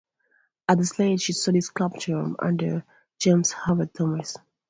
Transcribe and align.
At 0.67 0.79
the 0.79 0.85
Slade 0.87 1.21
she 1.21 1.31
studied 1.31 1.61
sculpture 1.61 2.33
under 2.39 2.83
James 3.19 3.51
Havard 3.51 3.93
Thomas. 3.93 4.35